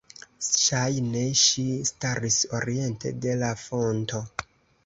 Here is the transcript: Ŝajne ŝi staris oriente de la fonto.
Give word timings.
Ŝajne 0.59 1.25
ŝi 1.41 1.65
staris 1.89 2.39
oriente 2.61 3.15
de 3.27 3.37
la 3.45 3.55
fonto. 3.69 4.25